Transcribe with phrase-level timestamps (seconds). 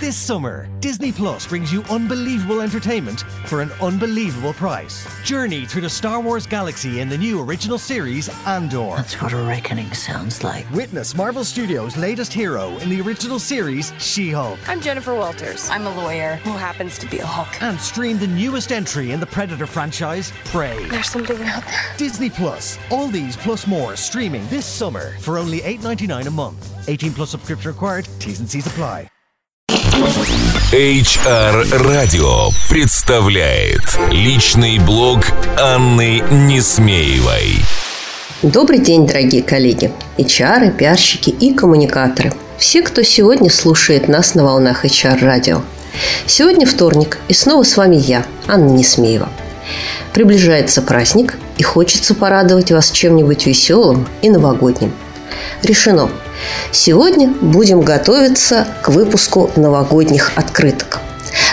[0.00, 5.06] This summer, Disney Plus brings you unbelievable entertainment for an unbelievable price.
[5.24, 8.96] Journey through the Star Wars galaxy in the new original series Andor.
[8.96, 10.68] That's what a reckoning sounds like.
[10.70, 14.58] Witness Marvel Studios' latest hero in the original series She Hulk.
[14.66, 15.68] I'm Jennifer Walters.
[15.68, 17.62] I'm a lawyer who happens to be a Hulk.
[17.62, 20.82] And stream the newest entry in the Predator franchise, Prey.
[20.88, 21.94] There's something out there.
[21.98, 22.78] Disney Plus.
[22.90, 26.88] All these plus more streaming this summer for only $8.99 a month.
[26.88, 28.08] 18 plus subscription required.
[28.18, 29.10] T's and C's apply.
[30.00, 35.20] HR Radio представляет личный блог
[35.58, 37.56] Анны Несмеевой.
[38.40, 42.32] Добрый день, дорогие коллеги, HR, пиарщики и коммуникаторы.
[42.56, 45.60] Все, кто сегодня слушает нас на волнах HR радио.
[46.24, 49.28] Сегодня вторник, и снова с вами я, Анна Несмеева.
[50.14, 54.94] Приближается праздник, и хочется порадовать вас чем-нибудь веселым и новогодним.
[55.62, 56.10] Решено–
[56.72, 61.00] Сегодня будем готовиться к выпуску новогодних открыток.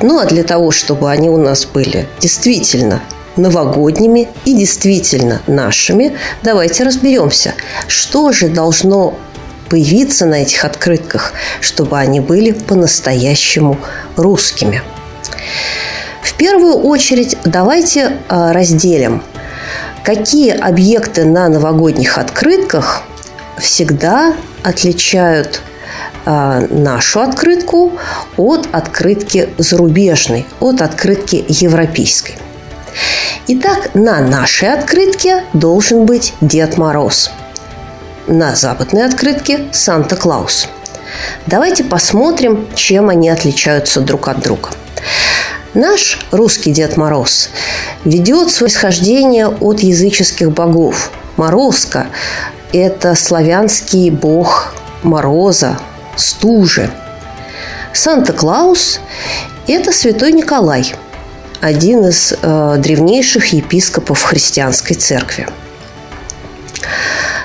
[0.00, 3.02] Ну а для того, чтобы они у нас были действительно
[3.36, 7.54] новогодними и действительно нашими, давайте разберемся,
[7.86, 9.18] что же должно
[9.68, 13.78] появиться на этих открытках, чтобы они были по-настоящему
[14.16, 14.82] русскими.
[16.22, 19.22] В первую очередь давайте а, разделим,
[20.04, 23.02] какие объекты на новогодних открытках
[23.58, 25.62] всегда отличают
[26.24, 27.92] э, нашу открытку
[28.36, 32.34] от открытки зарубежной, от открытки европейской.
[33.48, 37.30] Итак, на нашей открытке должен быть Дед Мороз.
[38.26, 40.68] На западной открытке Санта-Клаус.
[41.46, 44.70] Давайте посмотрим, чем они отличаются друг от друга.
[45.74, 47.48] Наш русский Дед Мороз
[48.04, 51.10] ведет свое исхождение от языческих богов.
[51.36, 52.06] Морозка
[52.72, 55.78] это славянский бог мороза,
[56.16, 56.90] стужи.
[57.92, 59.00] Санта-Клаус–
[59.66, 60.94] это святой Николай,
[61.60, 65.46] один из э, древнейших епископов христианской церкви.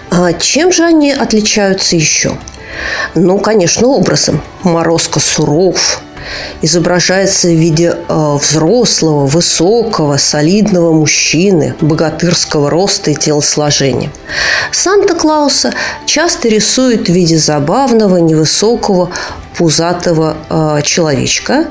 [0.09, 2.37] А чем же они отличаются еще?
[3.13, 4.41] Ну, конечно, образом.
[4.63, 6.01] Морозко суров,
[6.61, 14.11] изображается в виде э, взрослого, высокого, солидного мужчины, богатырского роста и телосложения.
[14.71, 15.73] Санта-Клауса
[16.05, 19.11] часто рисуют в виде забавного, невысокого,
[19.57, 21.65] пузатого э, человечка,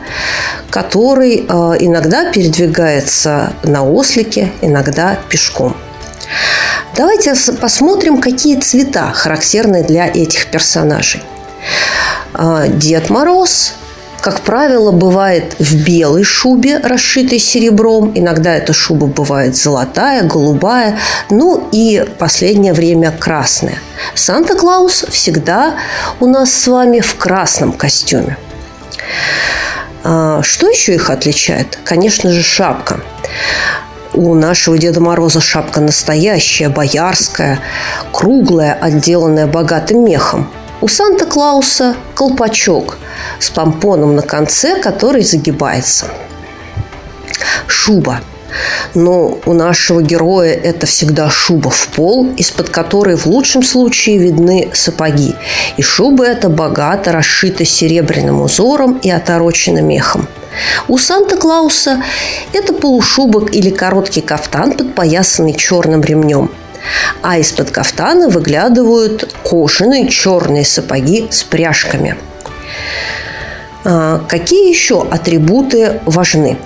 [0.71, 5.77] который э, иногда передвигается на ослике, иногда пешком.
[6.97, 11.23] Давайте посмотрим, какие цвета характерны для этих персонажей.
[12.34, 13.75] Э, Дед Мороз
[14.26, 18.10] как правило, бывает в белой шубе, расшитой серебром.
[18.12, 20.98] Иногда эта шуба бывает золотая, голубая,
[21.31, 23.78] ну и последнее время красная.
[24.16, 25.76] Санта-Клаус всегда
[26.19, 28.37] у нас с вами в красном костюме.
[30.03, 31.78] А, что еще их отличает?
[31.84, 33.03] Конечно же, шапка.
[34.12, 37.60] У нашего Деда Мороза шапка настоящая, боярская,
[38.10, 40.50] круглая, отделанная богатым мехом.
[40.82, 42.98] У Санта-Клауса колпачок
[43.38, 46.06] с помпоном на конце, который загибается.
[47.66, 48.20] Шуба.
[48.94, 54.69] Но у нашего героя это всегда шуба в пол, из-под которой в лучшем случае видны
[54.75, 55.34] сапоги.
[55.78, 60.28] И шуба эта богато расшита серебряным узором и оторочена мехом.
[60.88, 62.03] У Санта-Клауса
[62.53, 66.50] это полушубок или короткий кафтан, подпоясанный черным ремнем–
[67.22, 72.16] а из-под кафтана выглядывают кожаные черные сапоги с пряжками.
[73.84, 76.58] А, какие еще атрибуты важны?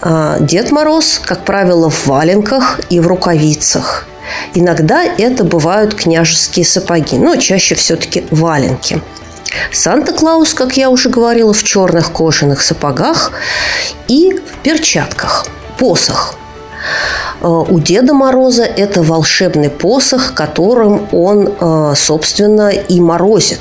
[0.00, 4.06] А, Дед Мороз, как правило, в валенках и в рукавицах.
[4.54, 9.00] Иногда это бывают княжеские сапоги, но чаще все-таки валенки.
[9.72, 13.32] Санта-Клаус, как я уже говорила, в черных кожаных сапогах
[14.08, 15.46] и в перчатках.
[15.78, 16.34] Посох–
[17.48, 23.60] у Деда Мороза это волшебный посох, которым он, э, собственно, и морозит.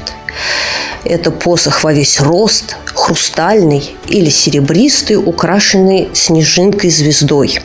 [1.03, 7.59] Это посох во весь рост, хрустальный или серебристый, украшенный снежинкой звездой.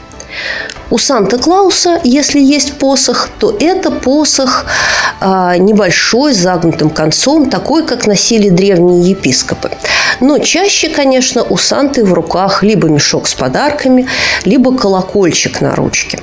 [0.90, 4.66] У Санта-Клауса, если есть посох, то это посох
[5.20, 9.70] а, небольшой, с загнутым концом, такой, как носили древние епископы.
[10.20, 14.06] Но чаще, конечно, у Санты в руках либо мешок с подарками,
[14.44, 16.20] либо колокольчик на ручке.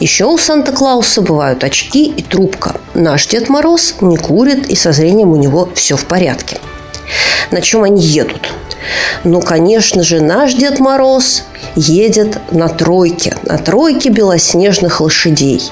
[0.00, 2.80] Еще у Санта-Клауса бывают очки и трубка.
[2.94, 6.58] Наш Дед Мороз не курит, и со зрением у него все в порядке.
[7.50, 8.52] На чем они едут?
[9.24, 11.44] Ну, конечно же, наш Дед Мороз
[11.74, 15.62] едет на тройке, на тройке белоснежных лошадей.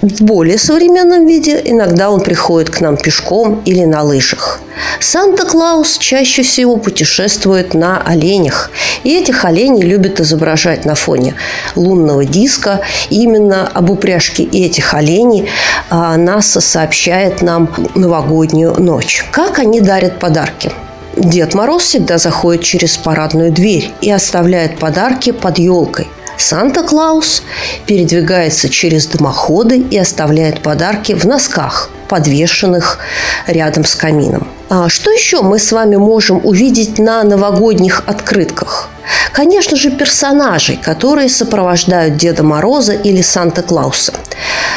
[0.00, 4.60] В более современном виде иногда он приходит к нам пешком или на лыжах.
[5.00, 8.70] Санта-Клаус чаще всего путешествует на оленях.
[9.02, 11.34] И этих оленей любят изображать на фоне
[11.74, 12.80] лунного диска.
[13.10, 15.48] Именно об упряжке этих оленей
[15.90, 19.24] а, НАСА сообщает нам новогоднюю ночь.
[19.32, 20.70] Как они дарят подарки?
[21.16, 26.06] Дед Мороз всегда заходит через парадную дверь и оставляет подарки под елкой.
[26.38, 27.42] Санта-Клаус
[27.86, 32.98] передвигается через дымоходы и оставляет подарки в носках, подвешенных
[33.46, 34.48] рядом с камином.
[34.70, 38.88] А что еще мы с вами можем увидеть на новогодних открытках?
[39.32, 44.14] Конечно же, персонажей, которые сопровождают Деда Мороза или Санта-Клауса.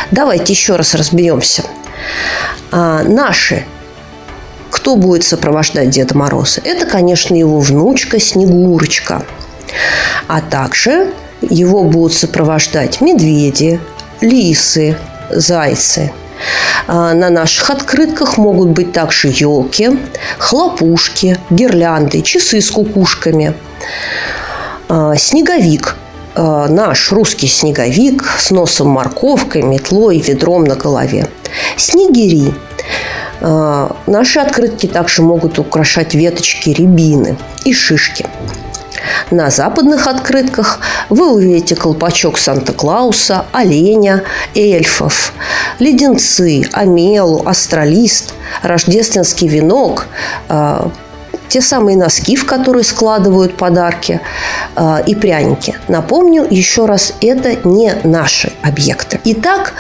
[0.10, 1.64] Давайте еще раз разберемся.
[2.72, 3.66] А, наши
[4.72, 6.62] кто будет сопровождать Деда Мороза?
[6.64, 9.24] Это, конечно, его внучка Снегурочка.
[10.28, 13.80] А также его будут сопровождать медведи,
[14.22, 14.98] лисы,
[15.30, 16.12] зайцы.
[16.88, 19.90] А на наших открытках могут быть также елки,
[20.40, 23.54] хлопушки, гирлянды, часы с кукушками.
[24.90, 25.96] А, снеговик
[26.36, 31.28] а, наш русский снеговик с носом морковкой, метлой, ведром на голове.
[31.78, 32.54] Снегири.
[33.42, 38.28] Наши открытки также могут украшать веточки рябины и шишки.
[39.32, 40.80] На западных открытках
[41.10, 44.24] вы увидите колпачок Санта-Клауса, оленя,
[44.54, 45.32] эльфов,
[45.80, 50.08] леденцы, амелу, астралист, рождественский венок,
[50.50, 50.92] а,
[51.48, 54.22] те самые носки, в которые складывают подарки
[54.78, 55.76] э, и пряники.
[55.90, 59.20] Напомню еще раз, это не наши объекты.
[59.26, 59.74] Итак,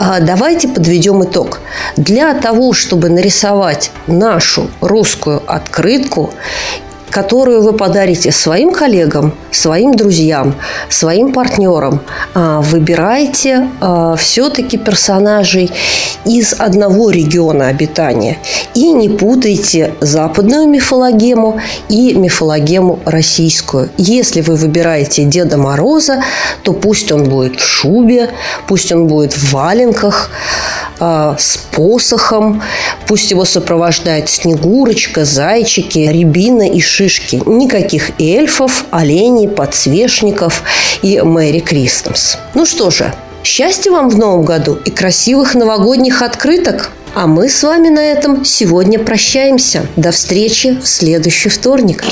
[0.00, 1.60] э, давайте подведем итог.
[1.96, 6.34] Для того, чтобы нарисовать нашу русскую открытку
[7.12, 10.54] которую вы подарите своим коллегам, своим друзьям,
[10.88, 12.00] своим партнерам,
[12.34, 15.70] а, выбирайте а, все-таки персонажей
[16.24, 18.38] из одного региона обитания.
[18.74, 21.60] И не путайте западную мифологему
[21.90, 23.90] и мифологему российскую.
[23.98, 26.22] Если вы выбираете Деда Мороза,
[26.62, 28.30] то пусть он будет в шубе,
[28.66, 30.30] пусть он будет в валенках,
[31.04, 32.62] а, с посохом,
[33.08, 37.42] пусть его сопровождает Снегурочка, зайчики, рябина и ши шишки.
[37.44, 40.62] Никаких эльфов, оленей, подсвечников
[41.02, 42.36] и Мэри Кристмс.
[42.54, 43.12] Ну что же,
[43.42, 46.92] счастья вам в новом году и красивых новогодних открыток!
[47.14, 49.86] А мы с вами на этом сегодня прощаемся.
[49.96, 52.04] До встречи в следующий вторник.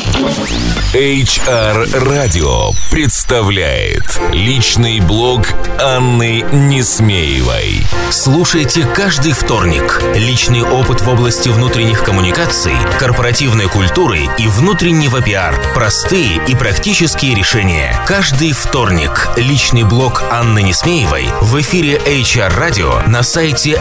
[0.92, 4.02] HR Radio представляет
[4.32, 5.46] личный блог
[5.80, 7.80] Анны Несмеевой.
[8.10, 10.02] Слушайте каждый вторник.
[10.16, 15.54] Личный опыт в области внутренних коммуникаций, корпоративной культуры и внутреннего пиар.
[15.74, 17.96] Простые и практические решения.
[18.06, 19.30] Каждый вторник.
[19.36, 23.80] Личный блог Анны Несмеевой в эфире HR Radio на сайте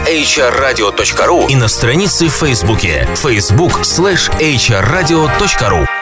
[1.10, 5.99] hrradio.ru и на странице в Фейсбуке facebook slash hrradio.ru